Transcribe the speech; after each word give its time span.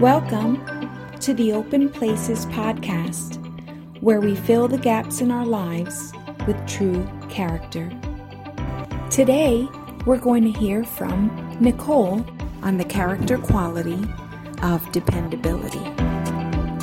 Welcome 0.00 0.64
to 1.18 1.34
the 1.34 1.52
Open 1.52 1.90
Places 1.90 2.46
podcast, 2.46 3.36
where 4.00 4.18
we 4.18 4.34
fill 4.34 4.66
the 4.66 4.78
gaps 4.78 5.20
in 5.20 5.30
our 5.30 5.44
lives 5.44 6.14
with 6.46 6.56
true 6.66 7.06
character. 7.28 7.86
Today, 9.10 9.68
we're 10.06 10.16
going 10.16 10.50
to 10.50 10.58
hear 10.58 10.84
from 10.84 11.54
Nicole 11.60 12.24
on 12.62 12.78
the 12.78 12.84
character 12.86 13.36
quality 13.36 14.02
of 14.62 14.90
dependability. 14.90 15.84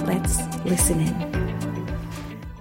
Let's 0.05 0.37
listen 0.63 0.99
in. 0.99 1.87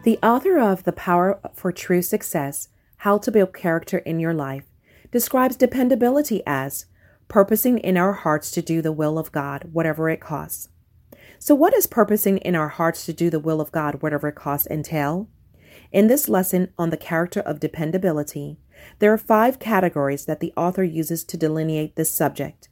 The 0.04 0.18
author 0.22 0.58
of 0.58 0.84
The 0.84 0.92
Power 0.92 1.38
for 1.52 1.70
True 1.70 2.00
Success 2.00 2.70
How 2.96 3.18
to 3.18 3.30
Build 3.30 3.52
Character 3.52 3.98
in 3.98 4.18
Your 4.18 4.32
Life 4.32 4.64
describes 5.10 5.56
dependability 5.56 6.42
as 6.46 6.86
purposing 7.28 7.78
in 7.78 7.96
our 7.96 8.12
hearts 8.12 8.50
to 8.52 8.62
do 8.62 8.80
the 8.80 8.92
will 8.92 9.18
of 9.18 9.32
God, 9.32 9.70
whatever 9.72 10.08
it 10.08 10.20
costs. 10.20 10.68
So, 11.38 11.54
what 11.54 11.74
does 11.74 11.86
purposing 11.86 12.38
in 12.38 12.54
our 12.54 12.68
hearts 12.68 13.04
to 13.06 13.12
do 13.12 13.30
the 13.30 13.40
will 13.40 13.60
of 13.60 13.72
God, 13.72 14.02
whatever 14.02 14.28
it 14.28 14.34
costs, 14.34 14.66
entail? 14.68 15.28
In 15.92 16.06
this 16.06 16.28
lesson 16.28 16.72
on 16.78 16.90
the 16.90 16.96
character 16.96 17.40
of 17.40 17.60
dependability, 17.60 18.58
there 18.98 19.12
are 19.12 19.18
five 19.18 19.58
categories 19.58 20.24
that 20.26 20.40
the 20.40 20.52
author 20.56 20.84
uses 20.84 21.24
to 21.24 21.36
delineate 21.36 21.96
this 21.96 22.10
subject. 22.10 22.68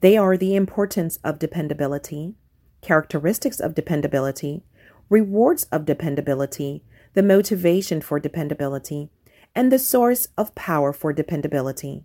They 0.00 0.16
are 0.16 0.36
the 0.36 0.54
importance 0.54 1.18
of 1.24 1.38
dependability, 1.38 2.34
characteristics 2.80 3.60
of 3.60 3.74
dependability, 3.74 4.64
rewards 5.08 5.64
of 5.64 5.84
dependability, 5.84 6.82
the 7.14 7.22
motivation 7.22 8.00
for 8.00 8.18
dependability, 8.18 9.10
and 9.54 9.70
the 9.70 9.78
source 9.78 10.28
of 10.36 10.54
power 10.54 10.92
for 10.92 11.12
dependability. 11.12 12.04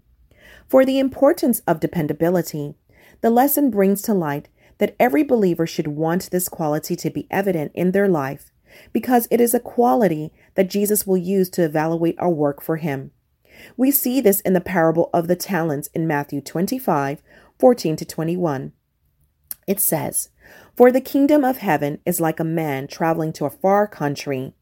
For 0.67 0.85
the 0.85 0.99
importance 0.99 1.61
of 1.67 1.79
dependability, 1.79 2.75
the 3.21 3.29
lesson 3.29 3.69
brings 3.69 4.01
to 4.03 4.13
light 4.13 4.49
that 4.77 4.95
every 4.99 5.23
believer 5.23 5.67
should 5.67 5.87
want 5.87 6.31
this 6.31 6.49
quality 6.49 6.95
to 6.95 7.09
be 7.09 7.27
evident 7.29 7.71
in 7.75 7.91
their 7.91 8.07
life 8.07 8.51
because 8.93 9.27
it 9.31 9.41
is 9.41 9.53
a 9.53 9.59
quality 9.59 10.31
that 10.55 10.69
Jesus 10.69 11.05
will 11.05 11.17
use 11.17 11.49
to 11.51 11.63
evaluate 11.63 12.15
our 12.19 12.29
work 12.29 12.61
for 12.61 12.77
him. 12.77 13.11
We 13.75 13.91
see 13.91 14.21
this 14.21 14.39
in 14.41 14.53
the 14.53 14.61
parable 14.61 15.09
of 15.13 15.27
the 15.27 15.35
talents 15.35 15.89
in 15.93 16.07
Matthew 16.07 16.41
25 16.41 17.21
14 17.59 17.95
to 17.97 18.05
21. 18.05 18.71
It 19.67 19.81
says, 19.81 20.29
For 20.75 20.91
the 20.91 21.01
kingdom 21.01 21.43
of 21.43 21.57
heaven 21.57 21.99
is 22.05 22.21
like 22.21 22.39
a 22.39 22.45
man 22.45 22.87
traveling 22.87 23.33
to 23.33 23.45
a 23.45 23.49
far 23.49 23.85
country, 23.85 24.53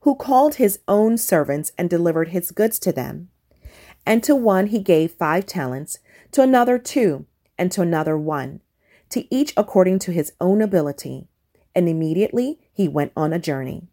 who 0.00 0.14
called 0.14 0.54
his 0.54 0.78
own 0.86 1.18
servants 1.18 1.72
and 1.76 1.90
delivered 1.90 2.28
his 2.28 2.52
goods 2.52 2.78
to 2.80 2.92
them. 2.92 3.28
And 4.04 4.22
to 4.24 4.34
one 4.34 4.68
he 4.68 4.80
gave 4.80 5.12
five 5.12 5.46
talents, 5.46 5.98
to 6.32 6.42
another 6.42 6.78
two, 6.78 7.26
and 7.58 7.70
to 7.72 7.82
another 7.82 8.18
one, 8.18 8.60
to 9.10 9.32
each 9.34 9.52
according 9.56 9.98
to 10.00 10.12
his 10.12 10.32
own 10.40 10.60
ability. 10.60 11.28
And 11.74 11.88
immediately 11.88 12.58
he 12.72 12.88
went 12.88 13.12
on 13.16 13.32
a 13.32 13.38
journey. 13.38 13.88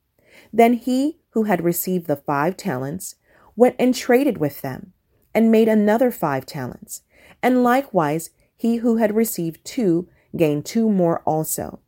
Then 0.51 0.73
he 0.73 1.19
who 1.31 1.43
had 1.43 1.63
received 1.63 2.07
the 2.07 2.15
five 2.15 2.57
talents 2.57 3.15
went 3.55 3.75
and 3.77 3.93
traded 3.93 4.37
with 4.37 4.61
them, 4.61 4.93
and 5.33 5.51
made 5.51 5.67
another 5.67 6.11
five 6.11 6.45
talents. 6.45 7.03
And 7.43 7.63
likewise 7.63 8.31
he 8.55 8.77
who 8.77 8.97
had 8.97 9.15
received 9.15 9.63
two 9.63 10.09
gained 10.35 10.65
two 10.65 10.89
more 10.89 11.21
also. 11.25 11.79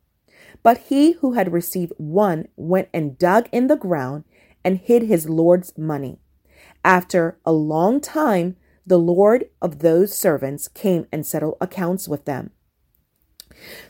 But 0.62 0.78
he 0.78 1.12
who 1.12 1.32
had 1.32 1.52
received 1.52 1.92
one 1.96 2.48
went 2.56 2.88
and 2.94 3.18
dug 3.18 3.48
in 3.52 3.66
the 3.66 3.76
ground 3.76 4.24
and 4.64 4.78
hid 4.78 5.02
his 5.02 5.28
Lord's 5.28 5.76
money. 5.76 6.20
After 6.84 7.38
a 7.44 7.52
long 7.52 8.00
time, 8.00 8.56
the 8.86 8.98
Lord 8.98 9.46
of 9.60 9.78
those 9.78 10.16
servants 10.16 10.68
came 10.68 11.06
and 11.12 11.24
settled 11.24 11.56
accounts 11.60 12.08
with 12.08 12.24
them. 12.24 12.50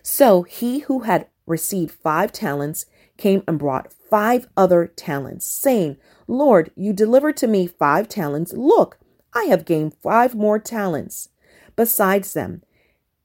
So 0.02 0.42
he 0.42 0.80
who 0.80 1.00
had 1.00 1.28
received 1.46 1.92
five 1.92 2.32
talents 2.32 2.84
came 3.16 3.42
and 3.48 3.58
brought 3.58 3.92
five 3.92 4.46
other 4.56 4.86
talents, 4.86 5.46
saying, 5.46 5.96
Lord, 6.26 6.70
you 6.76 6.92
delivered 6.92 7.36
to 7.38 7.46
me 7.46 7.66
five 7.66 8.08
talents. 8.08 8.52
Look, 8.52 8.98
I 9.34 9.44
have 9.44 9.64
gained 9.64 9.94
five 10.02 10.34
more 10.34 10.58
talents. 10.58 11.30
Besides 11.76 12.34
them, 12.34 12.62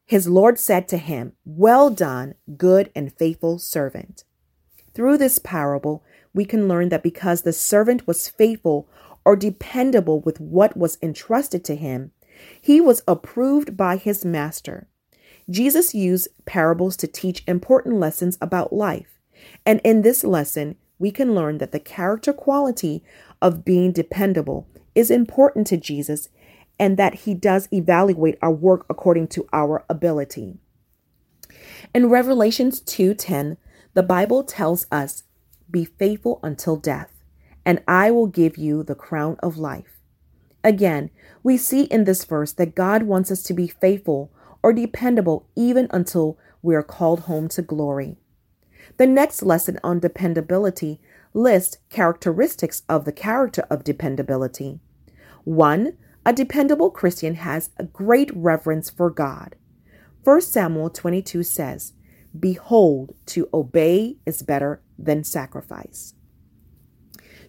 his 0.06 0.28
Lord 0.30 0.58
said 0.58 0.88
to 0.90 0.98
him, 0.98 1.34
Well 1.44 1.90
done, 1.90 2.36
good 2.56 2.90
and 2.96 3.12
faithful 3.12 3.60
servant. 3.60 4.24
Through 4.94 5.18
this 5.18 5.38
parable, 5.38 6.04
we 6.34 6.46
can 6.46 6.68
learn 6.68 6.90
that 6.90 7.04
because 7.04 7.42
the 7.42 7.54
servant 7.54 8.08
was 8.08 8.30
faithful 8.30 8.88
or 9.28 9.36
dependable 9.36 10.22
with 10.22 10.40
what 10.40 10.78
was 10.78 10.98
entrusted 11.02 11.62
to 11.62 11.76
him, 11.76 12.12
he 12.62 12.80
was 12.80 13.04
approved 13.06 13.76
by 13.76 13.98
his 13.98 14.24
master. 14.24 14.88
Jesus 15.50 15.94
used 15.94 16.30
parables 16.46 16.96
to 16.96 17.08
teach 17.08 17.44
important 17.46 17.96
lessons 17.96 18.38
about 18.40 18.72
life. 18.72 19.20
And 19.66 19.82
in 19.84 20.02
this 20.02 20.24
lesson, 20.24 20.78
we 20.98 21.12
can 21.12 21.36
learn 21.36 21.58
that 21.58 21.74
the 21.74 21.80
character 21.82 22.32
quality 22.32 23.04
of 23.42 23.66
being 23.66 23.92
dependable 23.92 24.66
is 24.96 25.12
important 25.12 25.68
to 25.68 25.76
Jesus 25.76 26.30
and 26.80 26.96
that 26.96 27.16
he 27.26 27.34
does 27.34 27.68
evaluate 27.74 28.38
our 28.42 28.54
work 28.54 28.86
according 28.90 29.28
to 29.28 29.46
our 29.52 29.84
ability. 29.90 30.58
In 31.94 32.08
Revelations 32.08 32.80
2:10, 32.80 33.58
the 33.94 34.04
Bible 34.04 34.46
tells 34.46 34.88
us, 34.90 35.24
"Be 35.70 35.84
faithful 35.84 36.40
until 36.44 36.78
death, 36.78 37.17
and 37.68 37.84
I 37.86 38.12
will 38.12 38.28
give 38.28 38.58
you 38.58 38.82
the 38.82 38.96
crown 38.96 39.36
of 39.44 39.58
life. 39.58 40.00
Again, 40.64 41.12
we 41.44 41.58
see 41.58 41.84
in 41.84 42.06
this 42.06 42.24
verse 42.24 42.54
that 42.54 42.76
God 42.76 43.04
wants 43.04 43.30
us 43.30 43.44
to 43.44 43.54
be 43.54 43.68
faithful 43.68 44.32
or 44.64 44.72
dependable 44.72 45.50
even 45.54 45.90
until 45.92 46.40
we 46.62 46.76
are 46.76 46.82
called 46.82 47.22
home 47.22 47.50
to 47.50 47.62
glory. 47.62 48.16
The 48.96 49.06
next 49.06 49.44
lesson 49.44 49.80
on 49.84 50.00
dependability 50.00 51.02
lists 51.34 51.78
characteristics 51.90 52.84
of 52.88 53.04
the 53.04 53.12
character 53.12 53.68
of 53.70 53.84
dependability. 53.84 54.80
One, 55.44 55.98
a 56.26 56.32
dependable 56.32 56.90
Christian 56.90 57.36
has 57.36 57.72
a 57.76 57.84
great 57.84 58.32
reverence 58.34 58.90
for 58.90 59.10
God. 59.10 59.58
1 60.24 60.40
Samuel 60.40 60.90
22 60.90 61.44
says, 61.44 61.92
Behold, 62.38 63.14
to 63.26 63.50
obey 63.54 64.20
is 64.26 64.42
better 64.42 64.82
than 64.98 65.26
sacrifice. 65.26 66.14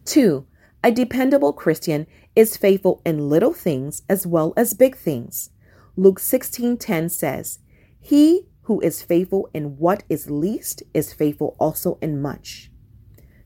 Two, 0.08 0.46
a 0.82 0.90
dependable 0.90 1.52
Christian 1.52 2.06
is 2.34 2.56
faithful 2.56 3.02
in 3.04 3.28
little 3.28 3.52
things 3.52 4.00
as 4.08 4.26
well 4.26 4.54
as 4.56 4.72
big 4.72 4.96
things. 4.96 5.50
Luke 5.96 6.18
16:10 6.18 7.10
says, 7.10 7.58
"He 8.00 8.48
who 8.62 8.80
is 8.80 9.02
faithful 9.02 9.50
in 9.52 9.76
what 9.76 10.04
is 10.08 10.30
least 10.30 10.82
is 10.94 11.12
faithful 11.12 11.56
also 11.60 11.98
in 12.00 12.22
much." 12.22 12.72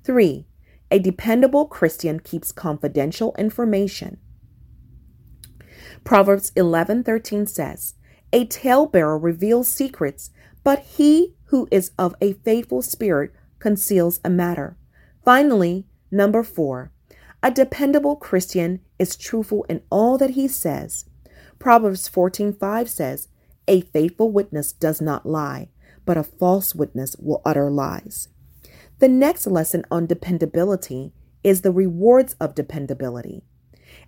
3. 0.05 0.47
A 0.93 1.01
dependable 1.01 1.67
Christian 1.67 2.21
keeps 2.21 2.53
confidential 2.53 3.35
information. 3.37 4.19
Proverbs 6.05 6.53
11:13 6.55 7.45
says, 7.45 7.95
"A 8.33 8.45
talebearer 8.47 9.19
reveals 9.19 9.67
secrets, 9.67 10.31
but 10.63 10.79
he 10.79 11.35
who 11.47 11.67
is 11.73 11.91
of 11.99 12.15
a 12.21 12.35
faithful 12.35 12.83
spirit 12.83 13.33
conceals 13.59 14.21
a 14.25 14.31
matter." 14.31 14.77
Finally, 15.25 15.89
Number 16.13 16.43
four, 16.43 16.93
a 17.43 17.51
dependable 17.51 18.17
Christian 18.17 18.81
is 18.99 19.17
truthful 19.17 19.65
in 19.65 19.81
all 19.91 20.19
that 20.19 20.31
he 20.31 20.47
says. 20.47 21.07
Proverbs 21.59 22.07
14:5 22.07 22.89
says, 22.89 23.29
"A 23.67 23.81
faithful 23.81 24.31
witness 24.31 24.73
does 24.73 25.01
not 25.01 25.25
lie, 25.25 25.71
but 26.05 26.19
a 26.19 26.23
false 26.23 26.75
witness 26.75 27.17
will 27.19 27.41
utter 27.47 27.71
lies." 27.71 28.29
The 28.99 29.09
next 29.09 29.47
lesson 29.47 29.85
on 29.91 30.07
dependability 30.07 31.15
is 31.43 31.63
the 31.63 31.73
rewards 31.73 32.37
of 32.39 32.55
dependability. 32.55 33.43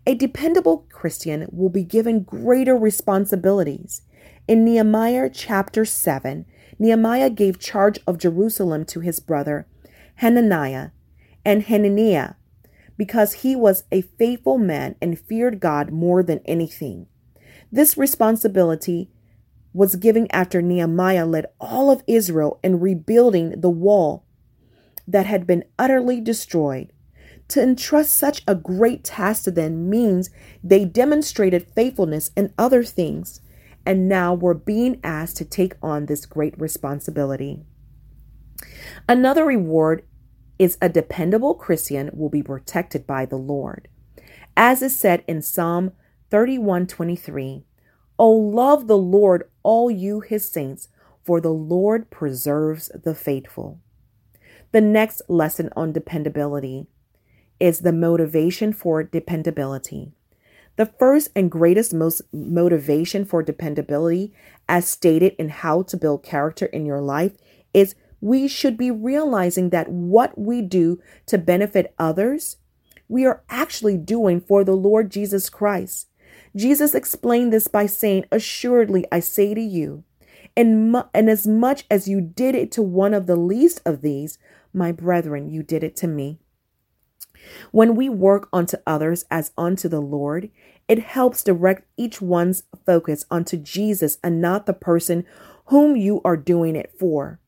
A 0.06 0.15
dependable 0.15 0.86
Christian 0.91 1.48
will 1.50 1.71
be 1.71 1.84
given 1.84 2.22
greater 2.22 2.77
responsibilities. 2.77 4.03
In 4.47 4.62
Nehemiah 4.62 5.30
chapter 5.33 5.86
7, 5.86 6.45
Nehemiah 6.78 7.30
gave 7.30 7.59
charge 7.59 7.98
of 8.06 8.18
Jerusalem 8.18 8.84
to 8.86 9.01
his 9.01 9.21
brother 9.21 9.66
Hananiah 10.16 10.91
and 11.44 11.64
Hananiah, 11.64 12.34
because 12.96 13.34
he 13.34 13.56
was 13.56 13.84
a 13.91 14.02
faithful 14.02 14.58
man 14.58 14.96
and 15.00 15.18
feared 15.18 15.60
God 15.60 15.91
more 15.91 16.22
than 16.22 16.41
anything. 16.44 17.06
This 17.70 17.96
responsibility 17.96 19.10
was 19.72 19.96
given 19.96 20.28
after 20.30 20.62
Nehemiah 20.62 21.26
led 21.26 21.46
all 21.60 21.91
of 21.91 22.04
Israel 22.06 22.60
in 22.62 22.78
rebuilding 22.78 23.60
the 23.60 23.70
wall 23.70 24.24
that 25.06 25.26
had 25.26 25.46
been 25.46 25.64
utterly 25.78 26.20
destroyed. 26.20 26.92
To 27.48 27.62
entrust 27.62 28.16
such 28.16 28.42
a 28.46 28.54
great 28.54 29.04
task 29.04 29.44
to 29.44 29.50
them 29.50 29.91
means 29.91 30.30
they 30.62 30.84
demonstrated 30.84 31.66
faithfulness 31.74 32.30
in 32.36 32.54
other 32.56 32.84
things 32.84 33.41
and 33.84 34.08
now 34.08 34.32
were 34.32 34.54
being 34.54 34.98
asked 35.04 35.36
to 35.38 35.44
take 35.44 35.74
on 35.82 36.06
this 36.06 36.24
great 36.24 36.58
responsibility. 36.58 37.60
Another 39.08 39.44
reward 39.44 40.04
is 40.65 40.78
a 40.81 40.89
dependable 40.89 41.55
Christian 41.55 42.09
will 42.15 42.31
be 42.31 42.43
protected 42.43 43.07
by 43.07 43.27
the 43.27 43.37
Lord. 43.37 43.87
As 44.57 44.81
is 44.81 44.97
said 44.97 45.22
in 45.28 45.43
Psalm 45.43 45.93
31:23, 46.31 47.66
"O 48.19 48.31
love 48.31 48.87
the 48.87 48.97
Lord, 48.97 49.51
all 49.63 49.91
you 49.91 50.21
his 50.21 50.49
saints, 50.49 50.89
for 51.22 51.39
the 51.39 51.53
Lord 51.53 52.09
preserves 52.09 52.91
the 52.95 53.15
faithful. 53.15 53.78
The 54.72 54.81
next 54.81 55.21
lesson 55.28 55.69
on 55.77 55.93
dependability 55.93 56.87
is 57.61 57.81
the 57.81 57.93
motivation 57.93 58.72
for 58.72 59.03
dependability. 59.03 60.13
The 60.77 60.87
first 60.87 61.28
and 61.37 61.51
greatest 61.51 61.93
most 61.93 62.22
motivation 62.33 63.27
for 63.27 63.43
dependability, 63.43 64.33
as 64.66 64.89
stated 64.89 65.34
in 65.39 65.51
How 65.51 65.83
to 65.83 65.97
Build 65.99 66.22
Character 66.22 66.65
in 66.65 66.87
Your 66.87 67.03
Life, 67.03 67.37
is 67.75 67.95
we 68.24 68.48
should 68.48 68.78
be 68.78 68.91
realizing 68.91 69.68
that 69.68 69.91
what 69.91 70.38
we 70.38 70.62
do 70.62 70.98
to 71.26 71.36
benefit 71.36 71.94
others, 71.98 72.56
we 73.06 73.26
are 73.26 73.42
actually 73.50 73.98
doing 73.98 74.41
for 74.41 74.65
the 74.65 74.72
Lord 74.72 75.10
Jesus 75.10 75.50
Christ. 75.50 76.09
Jesus 76.56 76.94
explained 76.94 77.53
this 77.53 77.68
by 77.68 77.84
saying, 77.84 78.24
Assuredly, 78.32 79.04
I 79.12 79.21
say 79.21 79.53
to 79.53 79.60
you, 79.60 80.04
and, 80.56 80.91
mu- 80.91 81.03
and 81.12 81.28
as 81.28 81.47
much 81.47 81.84
as 81.91 82.09
you 82.09 82.22
did 82.22 82.54
it 82.54 82.72
to 82.72 82.82
one 82.82 83.12
of 83.12 83.26
the 83.26 83.36
least 83.36 83.82
of 83.84 84.00
these, 84.00 84.38
my 84.72 84.91
brethren, 84.91 85.50
you 85.50 85.62
did 85.62 85.84
it 85.84 85.94
to 85.97 86.06
me. 86.06 86.38
When 87.72 87.94
we 87.94 88.09
work 88.09 88.48
unto 88.54 88.78
others 88.86 89.27
as 89.30 89.53
unto 89.59 89.86
the 89.86 90.00
Lord, 90.00 90.48
it 90.88 90.98
helps 90.98 91.44
direct 91.44 91.86
each 91.98 92.22
one's 92.22 92.62
focus 92.86 93.27
unto 93.30 93.59
Jesus 93.59 94.16
and 94.24 94.41
not 94.41 94.65
the 94.65 94.72
person 94.72 95.27
whom 95.66 95.94
you 95.94 96.22
are 96.24 96.38
doing 96.38 96.74
it 96.74 96.91
for. 96.98 97.38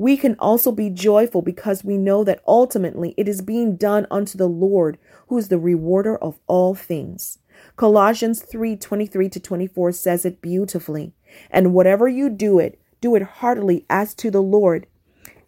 We 0.00 0.16
can 0.16 0.34
also 0.38 0.72
be 0.72 0.88
joyful 0.88 1.42
because 1.42 1.84
we 1.84 1.98
know 1.98 2.24
that 2.24 2.42
ultimately 2.48 3.12
it 3.18 3.28
is 3.28 3.42
being 3.42 3.76
done 3.76 4.06
unto 4.10 4.38
the 4.38 4.48
Lord, 4.48 4.96
who 5.28 5.36
is 5.36 5.48
the 5.48 5.58
rewarder 5.58 6.16
of 6.16 6.38
all 6.46 6.74
things. 6.74 7.38
Colossians 7.76 8.40
3 8.40 8.76
23 8.76 9.28
to 9.28 9.38
24 9.38 9.92
says 9.92 10.24
it 10.24 10.40
beautifully. 10.40 11.12
And 11.50 11.74
whatever 11.74 12.08
you 12.08 12.30
do 12.30 12.58
it, 12.58 12.80
do 13.02 13.14
it 13.14 13.20
heartily 13.20 13.84
as 13.90 14.14
to 14.14 14.30
the 14.30 14.40
Lord, 14.40 14.86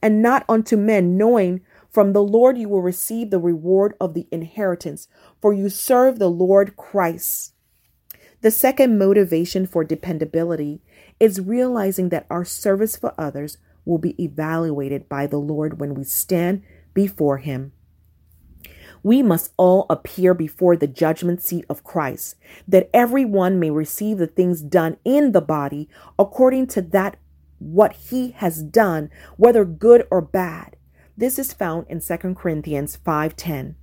and 0.02 0.20
not 0.20 0.44
unto 0.50 0.76
men, 0.76 1.16
knowing 1.16 1.62
from 1.90 2.12
the 2.12 2.22
Lord 2.22 2.58
you 2.58 2.69
will 2.69 2.82
receive 2.82 3.31
the 3.31 3.38
reward 3.38 3.94
of 3.99 4.12
the 4.12 4.28
inheritance, 4.31 5.08
for 5.40 5.54
you 5.54 5.70
serve 5.70 6.19
the 6.19 6.28
Lord 6.28 6.76
Christ. 6.76 7.54
The 8.43 8.50
second 8.50 8.99
motivation 8.99 9.66
for 9.66 9.82
dependability 9.82 10.82
is 11.19 11.40
realizing 11.40 12.10
that 12.10 12.26
our 12.28 12.44
service 12.44 12.96
for 12.96 13.14
others 13.16 13.56
will 13.84 13.99
be 13.99 14.23
evaluated 14.23 15.08
by 15.08 15.26
the 15.26 15.38
Lord 15.38 15.81
when 15.81 15.94
we 15.94 16.05
stand 16.05 16.62
before 16.94 17.38
Him. 17.38 17.73
We 19.02 19.23
must 19.23 19.52
all 19.56 19.87
appear 19.90 20.32
before 20.32 20.76
the 20.76 20.87
judgment 20.87 21.43
seat 21.43 21.64
of 21.69 21.82
Christ, 21.82 22.37
that 22.69 22.88
everyone 22.94 23.58
may 23.58 23.70
receive 23.70 24.19
the 24.19 24.29
things 24.29 24.62
done 24.62 24.96
in 25.05 25.32
the 25.32 25.40
body 25.40 25.88
according 26.19 26.69
to 26.69 26.82
that 26.82 27.17
what 27.58 27.93
he 27.93 28.31
has 28.32 28.62
done, 28.62 29.11
whether 29.37 29.64
good 29.64 30.06
or 30.11 30.20
bad. 30.20 30.76
This 31.17 31.38
is 31.38 31.52
found 31.52 31.87
in 31.88 32.00
2 32.00 32.37
Corinthians 32.37 32.96
5:10. 32.96 33.76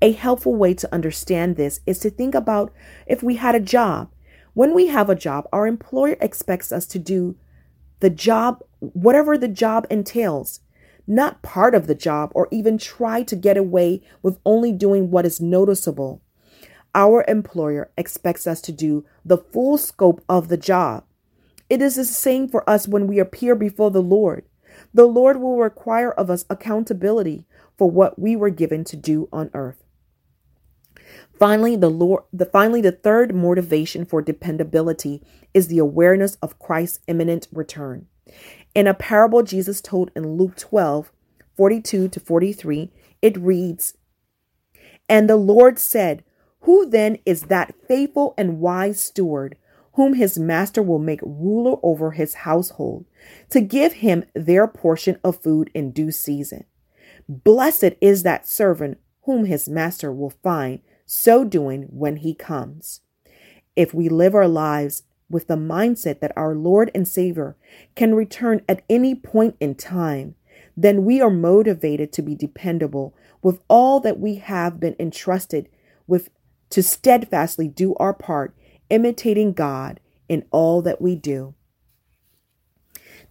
A 0.00 0.12
helpful 0.12 0.54
way 0.54 0.74
to 0.74 0.92
understand 0.94 1.56
this 1.56 1.80
is 1.86 1.98
to 2.00 2.10
think 2.10 2.34
about 2.34 2.72
if 3.06 3.22
we 3.22 3.36
had 3.36 3.54
a 3.54 3.60
job. 3.60 4.10
When 4.54 4.74
we 4.74 4.86
have 4.88 5.10
a 5.10 5.14
job, 5.14 5.48
our 5.52 5.66
employer 5.66 6.16
expects 6.20 6.72
us 6.72 6.86
to 6.86 6.98
do 6.98 7.36
the 8.00 8.10
job, 8.10 8.62
whatever 8.80 9.36
the 9.36 9.48
job 9.48 9.86
entails, 9.90 10.60
not 11.06 11.42
part 11.42 11.74
of 11.74 11.86
the 11.86 11.94
job 11.94 12.30
or 12.34 12.48
even 12.50 12.78
try 12.78 13.22
to 13.22 13.34
get 13.34 13.56
away 13.56 14.02
with 14.22 14.38
only 14.44 14.72
doing 14.72 15.10
what 15.10 15.26
is 15.26 15.40
noticeable. 15.40 16.22
Our 16.94 17.24
employer 17.26 17.90
expects 17.96 18.46
us 18.46 18.60
to 18.62 18.72
do 18.72 19.04
the 19.24 19.38
full 19.38 19.78
scope 19.78 20.22
of 20.28 20.48
the 20.48 20.56
job. 20.56 21.04
It 21.70 21.82
is 21.82 21.96
the 21.96 22.04
same 22.04 22.48
for 22.48 22.68
us 22.68 22.88
when 22.88 23.06
we 23.06 23.18
appear 23.18 23.54
before 23.54 23.90
the 23.90 24.02
Lord. 24.02 24.44
The 24.94 25.06
Lord 25.06 25.40
will 25.40 25.58
require 25.58 26.12
of 26.12 26.30
us 26.30 26.44
accountability 26.48 27.44
for 27.76 27.90
what 27.90 28.18
we 28.18 28.36
were 28.36 28.50
given 28.50 28.84
to 28.84 28.96
do 28.96 29.28
on 29.32 29.50
earth. 29.54 29.84
Finally, 31.38 31.76
the 31.76 31.90
Lord, 31.90 32.24
the 32.32 32.46
finally 32.46 32.80
the 32.80 32.92
third 32.92 33.34
motivation 33.34 34.04
for 34.04 34.20
dependability 34.20 35.22
is 35.54 35.68
the 35.68 35.78
awareness 35.78 36.36
of 36.42 36.58
Christ's 36.58 37.00
imminent 37.06 37.46
return. 37.52 38.06
In 38.74 38.86
a 38.86 38.94
parable 38.94 39.42
Jesus 39.42 39.80
told 39.80 40.10
in 40.14 40.36
Luke 40.36 40.56
12, 40.56 41.12
42 41.56 42.08
to 42.08 42.20
43, 42.20 42.92
it 43.22 43.36
reads, 43.36 43.96
And 45.08 45.28
the 45.28 45.36
Lord 45.36 45.78
said, 45.78 46.24
Who 46.60 46.86
then 46.86 47.18
is 47.24 47.42
that 47.42 47.74
faithful 47.86 48.34
and 48.36 48.60
wise 48.60 49.00
steward 49.00 49.56
whom 49.94 50.14
his 50.14 50.38
master 50.38 50.80
will 50.80 51.00
make 51.00 51.20
ruler 51.22 51.76
over 51.82 52.12
his 52.12 52.34
household, 52.34 53.04
to 53.50 53.60
give 53.60 53.94
him 53.94 54.24
their 54.32 54.68
portion 54.68 55.18
of 55.24 55.42
food 55.42 55.70
in 55.74 55.90
due 55.90 56.12
season? 56.12 56.64
Blessed 57.28 57.94
is 58.00 58.22
that 58.22 58.46
servant 58.46 58.98
whom 59.22 59.46
his 59.46 59.68
master 59.68 60.12
will 60.12 60.30
find 60.30 60.80
so 61.10 61.42
doing 61.42 61.84
when 61.84 62.16
he 62.16 62.34
comes. 62.34 63.00
If 63.74 63.94
we 63.94 64.10
live 64.10 64.34
our 64.34 64.46
lives 64.46 65.04
with 65.30 65.46
the 65.46 65.56
mindset 65.56 66.20
that 66.20 66.36
our 66.36 66.54
Lord 66.54 66.90
and 66.94 67.08
Savior 67.08 67.56
can 67.94 68.14
return 68.14 68.60
at 68.68 68.82
any 68.90 69.14
point 69.14 69.56
in 69.58 69.74
time, 69.74 70.34
then 70.76 71.04
we 71.04 71.20
are 71.20 71.30
motivated 71.30 72.12
to 72.12 72.22
be 72.22 72.34
dependable 72.34 73.14
with 73.42 73.60
all 73.68 74.00
that 74.00 74.20
we 74.20 74.36
have 74.36 74.78
been 74.78 74.96
entrusted 74.98 75.68
with 76.06 76.28
to 76.70 76.82
steadfastly 76.82 77.68
do 77.68 77.94
our 77.94 78.12
part, 78.12 78.54
imitating 78.90 79.54
God 79.54 80.00
in 80.28 80.44
all 80.50 80.82
that 80.82 81.00
we 81.00 81.16
do. 81.16 81.54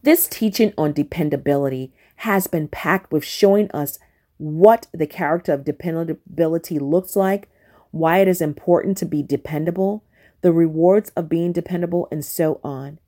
This 0.02 0.28
teaching 0.28 0.74
on 0.78 0.94
dependability 0.94 1.94
has 2.18 2.48
been 2.48 2.68
packed 2.68 3.12
with 3.12 3.24
showing 3.24 3.70
us 3.72 4.00
what 4.38 4.88
the 4.92 5.08
character 5.08 5.54
of 5.54 5.64
dependability 5.64 6.80
looks 6.80 7.16
like, 7.16 7.50
why 7.92 8.20
it 8.20 8.28
is 8.28 8.42
important 8.42 8.98
to 8.98 9.06
be 9.06 9.24
dependable, 9.24 10.04
the 10.42 10.52
rewards 10.52 11.10
of 11.12 11.30
being 11.30 11.52
dependable, 11.52 12.08
and 12.12 12.24
so 12.24 12.60
on. 12.64 13.00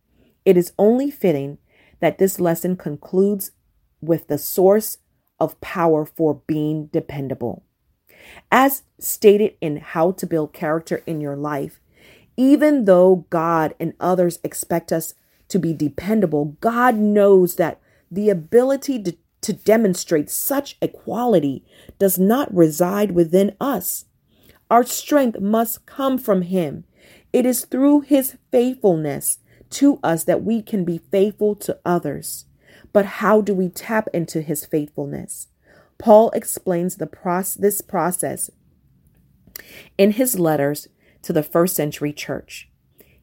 It 0.45 0.57
is 0.57 0.73
only 0.79 1.11
fitting 1.11 1.57
that 1.99 2.17
this 2.17 2.39
lesson 2.39 2.75
concludes 2.75 3.51
with 4.01 4.27
the 4.27 4.37
source 4.37 4.97
of 5.39 5.59
power 5.61 6.05
for 6.05 6.41
being 6.47 6.87
dependable. 6.87 7.63
As 8.51 8.83
stated 8.99 9.55
in 9.61 9.77
How 9.77 10.11
to 10.11 10.25
Build 10.25 10.53
Character 10.53 11.03
in 11.05 11.21
Your 11.21 11.35
Life, 11.35 11.79
even 12.37 12.85
though 12.85 13.25
God 13.29 13.75
and 13.79 13.93
others 13.99 14.39
expect 14.43 14.91
us 14.91 15.13
to 15.49 15.59
be 15.59 15.73
dependable, 15.73 16.57
God 16.61 16.95
knows 16.95 17.55
that 17.55 17.81
the 18.09 18.29
ability 18.29 19.01
to, 19.03 19.17
to 19.41 19.53
demonstrate 19.53 20.29
such 20.29 20.77
a 20.81 20.87
quality 20.87 21.65
does 21.97 22.17
not 22.17 22.53
reside 22.53 23.11
within 23.11 23.55
us. 23.59 24.05
Our 24.69 24.83
strength 24.83 25.39
must 25.39 25.85
come 25.85 26.17
from 26.17 26.43
Him. 26.43 26.85
It 27.33 27.45
is 27.45 27.65
through 27.65 28.01
His 28.01 28.37
faithfulness 28.51 29.39
to 29.71 29.99
us 30.03 30.23
that 30.25 30.43
we 30.43 30.61
can 30.61 30.83
be 30.83 30.99
faithful 31.11 31.55
to 31.55 31.79
others. 31.85 32.45
But 32.91 33.05
how 33.05 33.41
do 33.41 33.53
we 33.53 33.69
tap 33.69 34.07
into 34.13 34.41
His 34.41 34.65
faithfulness? 34.65 35.47
Paul 35.97 36.29
explains 36.31 36.95
the 36.95 37.07
process, 37.07 37.55
this 37.55 37.81
process 37.81 38.49
in 39.97 40.11
his 40.11 40.39
letters 40.39 40.87
to 41.21 41.33
the 41.33 41.43
first 41.43 41.75
century 41.75 42.13
church. 42.13 42.69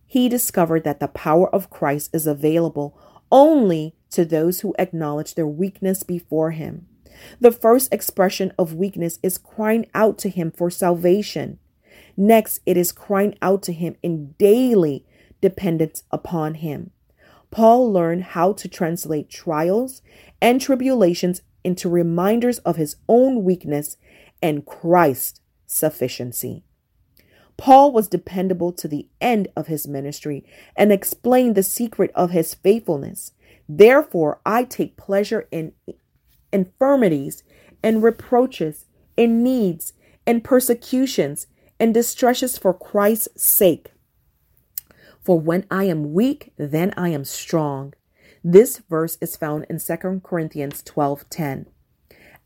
He 0.06 0.28
discovered 0.28 0.84
that 0.84 1.00
the 1.00 1.08
power 1.08 1.52
of 1.52 1.70
Christ 1.70 2.10
is 2.12 2.26
available 2.26 2.96
only 3.32 3.94
to 4.10 4.24
those 4.24 4.60
who 4.60 4.74
acknowledge 4.78 5.34
their 5.34 5.46
weakness 5.46 6.02
before 6.02 6.52
Him. 6.52 6.86
The 7.40 7.52
first 7.52 7.92
expression 7.92 8.52
of 8.58 8.74
weakness 8.74 9.18
is 9.22 9.38
crying 9.38 9.86
out 9.94 10.18
to 10.18 10.28
Him 10.28 10.50
for 10.50 10.70
salvation. 10.70 11.58
Next, 12.16 12.60
it 12.66 12.76
is 12.76 12.92
crying 12.92 13.36
out 13.42 13.62
to 13.64 13.72
Him 13.72 13.96
in 14.02 14.34
daily 14.38 15.04
dependence 15.40 16.04
upon 16.10 16.54
Him. 16.54 16.90
Paul 17.50 17.92
learned 17.92 18.24
how 18.24 18.52
to 18.54 18.68
translate 18.68 19.30
trials 19.30 20.02
and 20.40 20.60
tribulations 20.60 21.42
into 21.64 21.88
reminders 21.88 22.58
of 22.58 22.76
his 22.76 22.96
own 23.08 23.42
weakness 23.42 23.96
and 24.40 24.64
Christ's 24.64 25.40
sufficiency. 25.66 26.62
Paul 27.56 27.90
was 27.90 28.06
dependable 28.06 28.72
to 28.72 28.86
the 28.86 29.08
end 29.20 29.48
of 29.56 29.66
his 29.66 29.88
ministry 29.88 30.44
and 30.76 30.92
explained 30.92 31.54
the 31.54 31.62
secret 31.62 32.10
of 32.14 32.30
his 32.30 32.54
faithfulness. 32.54 33.32
Therefore, 33.68 34.40
I 34.46 34.64
take 34.64 34.96
pleasure 34.96 35.48
in 35.50 35.72
infirmities, 36.52 37.42
and 37.82 38.02
reproaches, 38.02 38.86
and 39.16 39.42
needs, 39.42 39.92
and 40.26 40.42
persecutions, 40.42 41.46
and 41.78 41.92
distresses 41.94 42.58
for 42.58 42.72
Christ's 42.74 43.42
sake. 43.42 43.92
For 45.20 45.38
when 45.38 45.66
I 45.70 45.84
am 45.84 46.12
weak, 46.14 46.52
then 46.56 46.94
I 46.96 47.08
am 47.08 47.24
strong. 47.24 47.94
This 48.44 48.78
verse 48.78 49.18
is 49.20 49.36
found 49.36 49.66
in 49.68 49.78
2 49.78 50.22
Corinthians 50.22 50.82
12:10. 50.82 51.66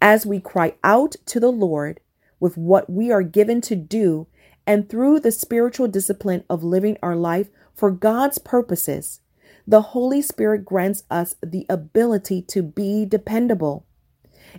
As 0.00 0.24
we 0.24 0.40
cry 0.40 0.74
out 0.82 1.16
to 1.26 1.38
the 1.38 1.52
Lord 1.52 2.00
with 2.38 2.56
what 2.56 2.88
we 2.88 3.10
are 3.10 3.22
given 3.22 3.60
to 3.62 3.76
do, 3.76 4.26
and 4.66 4.88
through 4.88 5.20
the 5.20 5.32
spiritual 5.32 5.88
discipline 5.88 6.44
of 6.48 6.64
living 6.64 6.96
our 7.02 7.16
life 7.16 7.50
for 7.74 7.90
God's 7.90 8.38
purposes, 8.38 9.20
The 9.66 9.82
Holy 9.82 10.22
Spirit 10.22 10.64
grants 10.64 11.04
us 11.10 11.34
the 11.42 11.66
ability 11.68 12.42
to 12.42 12.62
be 12.62 13.04
dependable. 13.04 13.86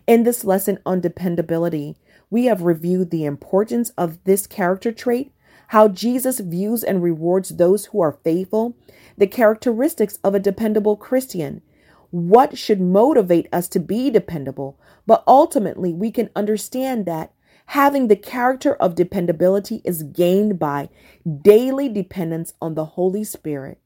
In 0.07 0.23
this 0.23 0.43
lesson 0.43 0.79
on 0.85 1.01
dependability, 1.01 1.97
we 2.29 2.45
have 2.45 2.61
reviewed 2.61 3.11
the 3.11 3.25
importance 3.25 3.89
of 3.97 4.23
this 4.23 4.47
character 4.47 4.91
trait, 4.91 5.33
how 5.67 5.87
Jesus 5.87 6.39
views 6.39 6.83
and 6.83 7.01
rewards 7.03 7.49
those 7.49 7.85
who 7.85 8.01
are 8.01 8.19
faithful, 8.23 8.75
the 9.17 9.27
characteristics 9.27 10.17
of 10.23 10.33
a 10.33 10.39
dependable 10.39 10.95
Christian, 10.95 11.61
what 12.09 12.57
should 12.57 12.81
motivate 12.81 13.47
us 13.53 13.67
to 13.69 13.79
be 13.79 14.09
dependable, 14.09 14.77
but 15.05 15.23
ultimately 15.27 15.93
we 15.93 16.11
can 16.11 16.29
understand 16.35 17.05
that 17.05 17.33
having 17.67 18.07
the 18.07 18.15
character 18.15 18.75
of 18.75 18.95
dependability 18.95 19.81
is 19.85 20.03
gained 20.03 20.59
by 20.59 20.89
daily 21.41 21.87
dependence 21.87 22.53
on 22.61 22.75
the 22.75 22.85
Holy 22.85 23.23
Spirit 23.23 23.79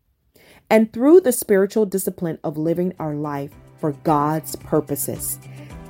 and 0.70 0.92
through 0.92 1.22
the 1.22 1.32
spiritual 1.32 1.86
discipline 1.86 2.40
of 2.44 2.58
living 2.58 2.94
our 3.00 3.16
life 3.16 3.52
for 3.78 3.92
God's 3.92 4.56
purposes. 4.56 5.38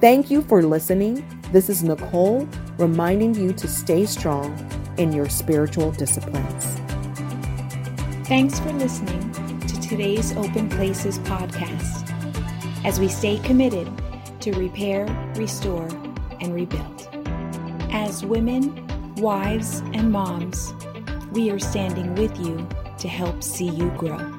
Thank 0.05 0.29
you 0.29 0.43
for 0.43 0.61
listening. 0.61 1.25
This 1.51 1.67
is 1.67 1.83
Nicole 1.83 2.47
reminding 2.77 3.33
you 3.33 3.51
to 3.53 3.67
stay 3.67 4.05
strong 4.05 4.55
in 4.99 5.11
your 5.11 5.27
spiritual 5.27 5.93
disciplines. 5.93 6.63
Thanks 8.27 8.59
for 8.59 8.71
listening 8.73 9.31
to 9.61 9.81
today's 9.81 10.37
Open 10.37 10.69
Places 10.69 11.17
podcast 11.17 12.07
as 12.85 12.99
we 12.99 13.07
stay 13.07 13.39
committed 13.39 13.91
to 14.41 14.51
repair, 14.51 15.07
restore, 15.37 15.87
and 16.39 16.53
rebuild. 16.53 17.09
As 17.89 18.23
women, 18.23 19.15
wives, 19.15 19.79
and 19.95 20.11
moms, 20.11 20.71
we 21.31 21.49
are 21.49 21.57
standing 21.57 22.13
with 22.13 22.39
you 22.39 22.69
to 22.99 23.07
help 23.07 23.41
see 23.41 23.69
you 23.69 23.89
grow. 23.97 24.34